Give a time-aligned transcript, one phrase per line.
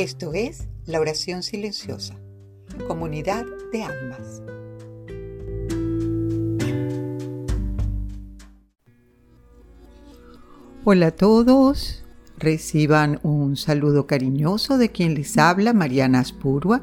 [0.00, 2.18] Esto es la oración silenciosa,
[2.88, 4.40] comunidad de almas.
[10.84, 12.02] Hola a todos,
[12.38, 16.80] reciban un saludo cariñoso de quien les habla, Mariana Aspurua,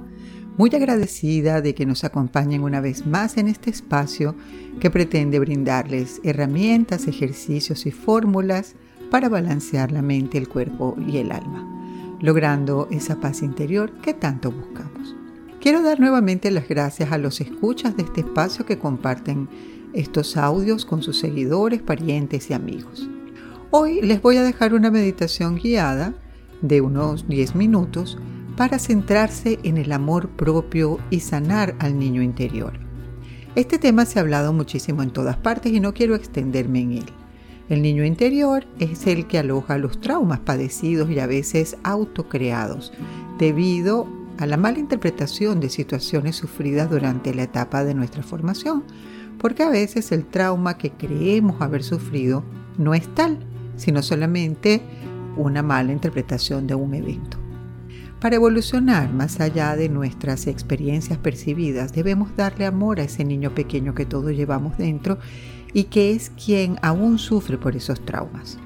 [0.56, 4.36] muy agradecida de que nos acompañen una vez más en este espacio
[4.80, 8.76] que pretende brindarles herramientas, ejercicios y fórmulas
[9.10, 11.87] para balancear la mente, el cuerpo y el alma,
[12.20, 15.16] logrando esa paz interior que tanto buscamos.
[15.60, 19.50] Quiero dar nuevamente las gracias a los escuchas de este espacio que comparten
[19.94, 23.10] estos audios con sus seguidores, parientes y amigos.
[23.72, 26.14] Hoy les voy a dejar una meditación guiada
[26.62, 28.18] de unos 10 minutos
[28.56, 32.74] para centrarse en el amor propio y sanar al niño interior.
[33.56, 37.06] Este tema se ha hablado muchísimo en todas partes y no quiero extenderme en él.
[37.70, 42.94] El niño interior es el que aloja los traumas padecidos y a veces autocreados
[43.38, 48.84] debido a la mala interpretación de situaciones sufridas durante la etapa de nuestra formación,
[49.38, 52.44] porque a veces el trauma que creemos haber sufrido
[52.78, 53.40] no es tal,
[53.76, 54.82] sino solamente
[55.36, 57.37] una mala interpretación de un evento.
[58.20, 63.94] Para evolucionar más allá de nuestras experiencias percibidas, debemos darle amor a ese niño pequeño
[63.94, 65.20] que todos llevamos dentro
[65.72, 68.58] y que es quien aún sufre por esos traumas.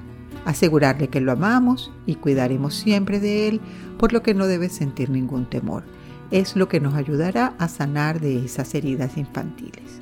[0.46, 3.60] Asegurarle que lo amamos y cuidaremos siempre de él,
[3.98, 5.84] por lo que no debe sentir ningún temor.
[6.30, 10.00] Es lo que nos ayudará a sanar de esas heridas infantiles.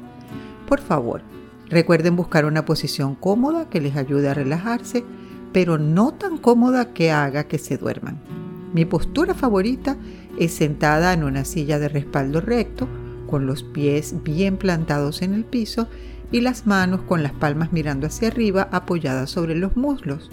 [0.69, 1.23] Por favor,
[1.69, 5.05] recuerden buscar una posición cómoda que les ayude a relajarse,
[5.53, 8.40] pero no tan cómoda que haga que se duerman.
[8.73, 9.97] Mi postura favorita
[10.39, 12.87] es sentada en una silla de respaldo recto,
[13.27, 15.89] con los pies bien plantados en el piso
[16.31, 20.31] y las manos con las palmas mirando hacia arriba apoyadas sobre los muslos.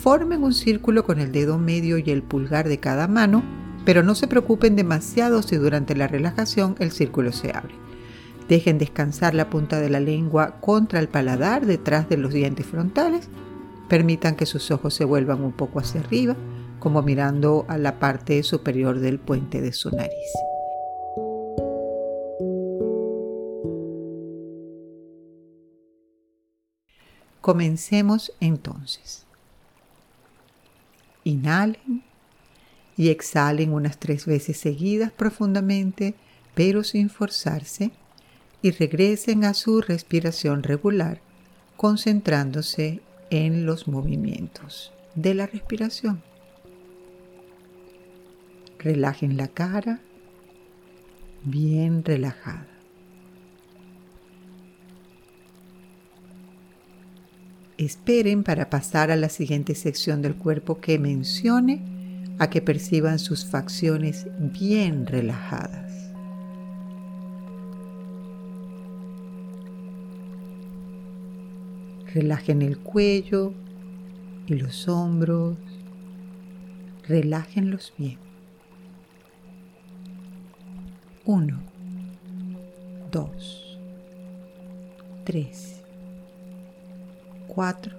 [0.00, 3.42] Formen un círculo con el dedo medio y el pulgar de cada mano,
[3.84, 7.74] pero no se preocupen demasiado si durante la relajación el círculo se abre.
[8.48, 13.28] Dejen descansar la punta de la lengua contra el paladar detrás de los dientes frontales.
[13.88, 16.34] Permitan que sus ojos se vuelvan un poco hacia arriba
[16.80, 20.32] como mirando a la parte superior del puente de su nariz.
[27.40, 29.26] Comencemos entonces.
[31.24, 32.02] Inhalen
[32.96, 36.14] y exhalen unas tres veces seguidas profundamente,
[36.54, 37.92] pero sin forzarse,
[38.62, 41.20] y regresen a su respiración regular,
[41.76, 46.29] concentrándose en los movimientos de la respiración.
[48.82, 50.00] Relajen la cara,
[51.44, 52.66] bien relajada.
[57.76, 61.82] Esperen para pasar a la siguiente sección del cuerpo que mencione
[62.38, 65.92] a que perciban sus facciones bien relajadas.
[72.14, 73.52] Relajen el cuello
[74.46, 75.58] y los hombros.
[77.06, 78.29] Relájenlos bien.
[81.26, 81.60] 1,
[83.10, 83.78] 2,
[85.24, 85.82] 3,
[87.46, 87.96] 4,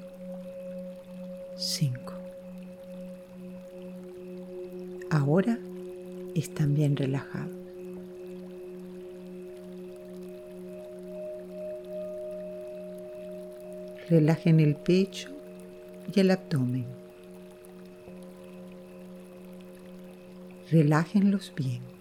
[1.56, 2.14] 5.
[5.12, 5.60] Ahora
[6.34, 7.56] están bien relajados.
[14.10, 15.30] Relajen el pecho
[16.14, 16.88] y el abdomen.
[20.72, 22.01] Relájenlos bien.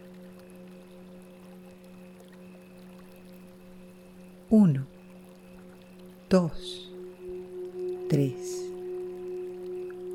[4.53, 4.85] 1,
[6.29, 6.93] 2,
[8.09, 8.33] 3,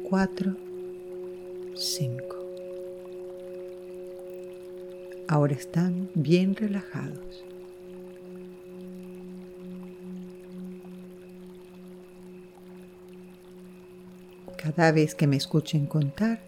[0.09, 0.57] 4,
[1.73, 2.35] 5.
[5.29, 7.45] Ahora están bien relajados.
[14.57, 16.41] Cada vez que me escuchen contar,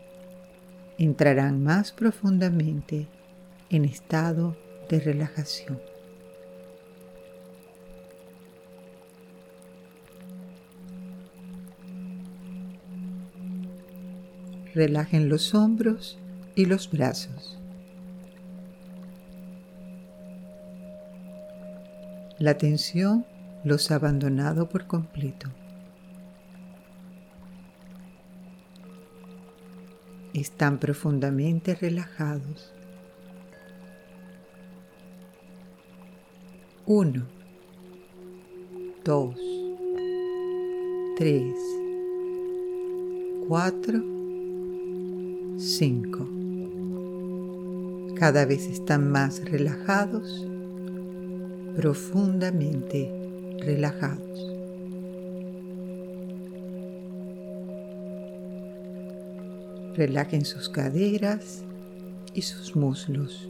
[0.97, 3.07] entrarán más profundamente
[3.69, 4.57] en estado
[4.89, 5.79] de relajación.
[14.77, 16.19] Relajen los hombros
[16.53, 17.57] y los brazos.
[22.37, 23.25] La tensión
[23.63, 25.49] los ha abandonado por completo.
[30.35, 32.71] Están profundamente relajados.
[36.85, 37.25] Uno,
[39.03, 39.39] dos,
[41.17, 41.55] tres,
[43.47, 44.16] cuatro,
[45.59, 46.29] 5.
[48.15, 50.45] Cada vez están más relajados,
[51.75, 53.11] profundamente
[53.59, 54.53] relajados.
[59.95, 61.63] Relajen sus caderas
[62.35, 63.49] y sus muslos,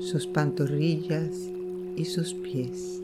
[0.00, 1.34] sus pantorrillas
[1.96, 3.00] y sus pies.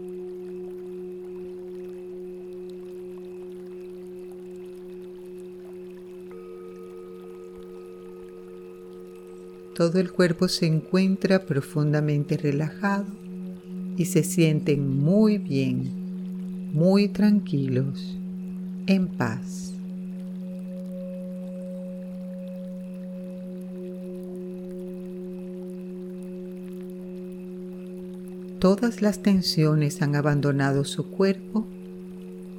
[9.74, 13.06] Todo el cuerpo se encuentra profundamente relajado
[13.96, 18.16] y se sienten muy bien, muy tranquilos,
[18.86, 19.74] en paz.
[28.60, 31.66] Todas las tensiones han abandonado su cuerpo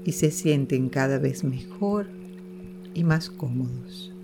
[0.03, 2.07] y se sienten cada vez mejor
[2.93, 4.14] y más cómodos.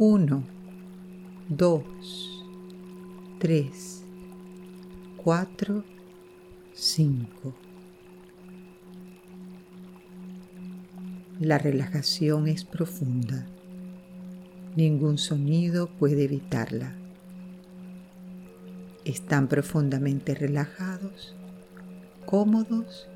[0.00, 0.44] Uno,
[1.48, 2.44] dos,
[3.40, 4.04] tres,
[5.16, 5.82] cuatro,
[6.72, 7.52] cinco.
[11.40, 13.44] La relajación es profunda.
[14.76, 16.94] Ningún sonido puede evitarla.
[19.04, 21.34] Están profundamente relajados,
[22.24, 23.08] cómodos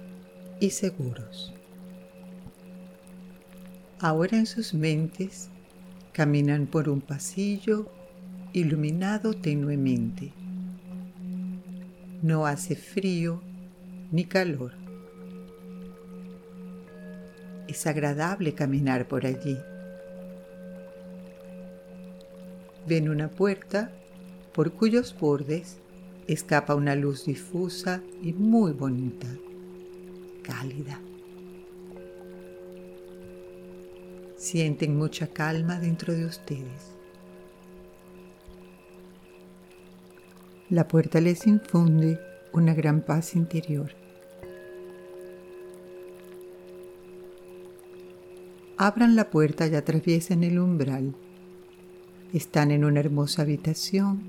[0.59, 1.55] y seguros.
[4.01, 5.49] Ahora en sus mentes
[6.13, 7.91] Caminan por un pasillo
[8.53, 10.35] iluminado tenuemente.
[12.21, 13.41] No hace frío
[14.11, 14.73] ni calor.
[17.67, 19.57] Es agradable caminar por allí.
[22.87, 23.91] Ven una puerta
[24.53, 25.79] por cuyos bordes
[26.27, 29.29] escapa una luz difusa y muy bonita,
[30.43, 31.01] cálida.
[34.43, 36.97] Sienten mucha calma dentro de ustedes.
[40.69, 42.19] La puerta les infunde
[42.53, 43.93] una gran paz interior.
[48.79, 51.15] Abran la puerta y atraviesen el umbral.
[52.33, 54.25] Están en una hermosa habitación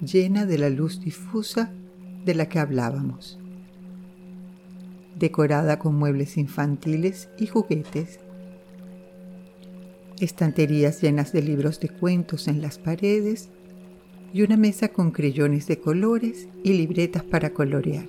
[0.00, 1.72] llena de la luz difusa
[2.24, 3.36] de la que hablábamos,
[5.18, 8.20] decorada con muebles infantiles y juguetes
[10.20, 13.48] estanterías llenas de libros de cuentos en las paredes
[14.32, 18.06] y una mesa con crayones de colores y libretas para colorear.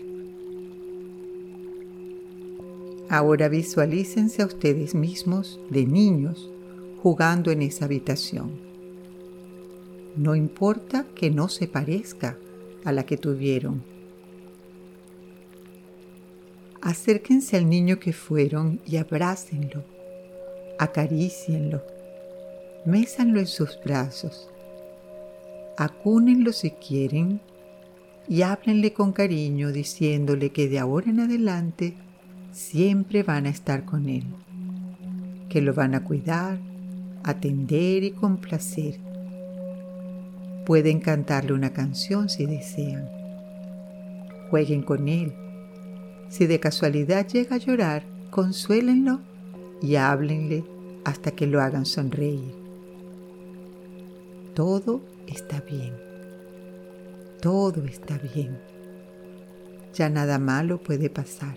[3.09, 6.50] Ahora visualícense a ustedes mismos de niños
[7.01, 8.51] jugando en esa habitación.
[10.15, 12.38] No importa que no se parezca
[12.83, 13.83] a la que tuvieron.
[16.81, 19.83] Acérquense al niño que fueron y abrácenlo,
[20.77, 21.81] acarícienlo
[22.86, 24.50] mésanlo en sus brazos,
[25.78, 27.42] acúnenlo si quieren
[28.28, 31.96] y háblenle con cariño diciéndole que de ahora en adelante
[32.52, 34.24] siempre van a estar con él,
[35.50, 36.60] que lo van a cuidar,
[37.24, 39.00] atender y complacer.
[40.66, 43.10] Pueden cantarle una canción si desean.
[44.50, 45.33] Jueguen con él.
[46.30, 49.21] Si de casualidad llega a llorar, consuélenlo
[49.81, 50.64] y háblenle
[51.06, 52.58] hasta que lo hagan sonreír
[54.59, 55.94] todo está bien.
[57.42, 58.59] Todo está bien.
[59.94, 61.56] Ya nada malo puede pasar.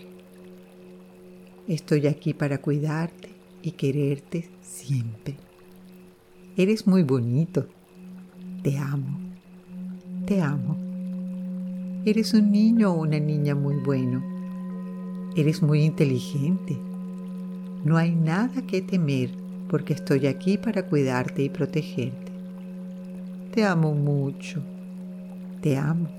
[1.67, 3.27] Estoy aquí para cuidarte
[3.61, 5.35] y quererte siempre.
[6.55, 7.67] Eres muy bonito.
[8.61, 9.19] Te amo.
[10.25, 10.77] Te amo.
[12.05, 14.23] Eres un niño o una niña muy bueno.
[15.35, 16.77] Eres muy inteligente.
[17.83, 19.29] No hay nada que temer
[19.67, 22.22] porque estoy aquí para cuidarte y protegerte.
[23.53, 24.63] Te amo mucho.
[25.61, 26.09] Te amo.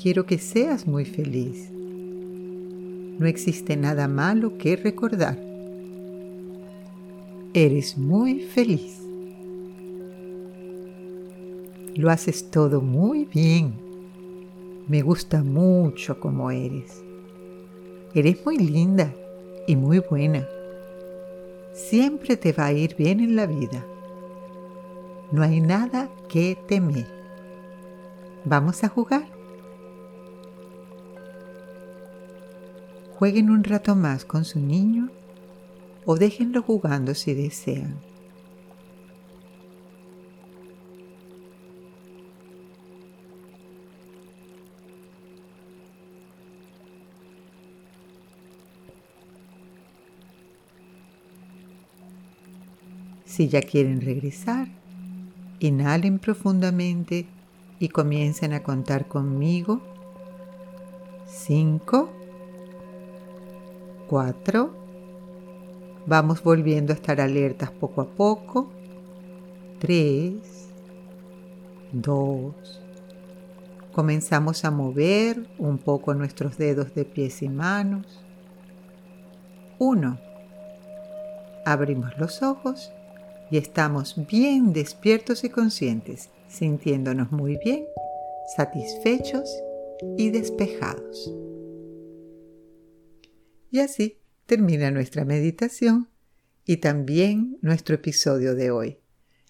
[0.00, 1.72] Quiero que seas muy feliz.
[1.72, 5.36] No existe nada malo que recordar.
[7.52, 9.02] Eres muy feliz.
[11.96, 13.72] Lo haces todo muy bien.
[14.86, 17.02] Me gusta mucho como eres.
[18.14, 19.12] Eres muy linda
[19.66, 20.46] y muy buena.
[21.72, 23.84] Siempre te va a ir bien en la vida.
[25.30, 27.06] No hay nada que temer.
[28.46, 29.26] ¿Vamos a jugar?
[33.18, 35.10] Jueguen un rato más con su niño
[36.06, 37.96] o déjenlo jugando si desean.
[53.26, 54.77] Si ya quieren regresar,
[55.60, 57.26] inhalen profundamente
[57.78, 59.80] y comiencen a contar conmigo.
[61.26, 62.10] 5,
[64.08, 64.74] 4,
[66.06, 68.70] vamos volviendo a estar alertas poco a poco.
[69.78, 70.34] 3,
[71.92, 72.82] 2,
[73.92, 78.24] comenzamos a mover un poco nuestros dedos de pies y manos.
[79.78, 80.18] 1,
[81.64, 82.90] abrimos los ojos
[83.50, 87.84] y estamos bien despiertos y conscientes, sintiéndonos muy bien,
[88.56, 89.50] satisfechos
[90.16, 91.32] y despejados.
[93.70, 96.08] Y así termina nuestra meditación
[96.64, 98.98] y también nuestro episodio de hoy.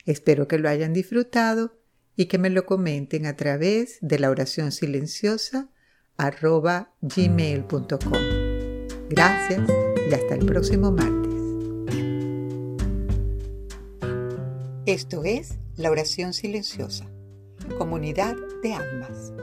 [0.07, 1.79] Espero que lo hayan disfrutado
[2.17, 5.71] y que me lo comenten a través de la oración silenciosa
[6.17, 7.89] arroba gmail.com.
[9.09, 9.63] Gracias
[10.11, 11.18] y hasta el próximo martes.
[14.89, 17.05] Esto es la oración silenciosa,
[17.77, 19.35] comunidad de almas.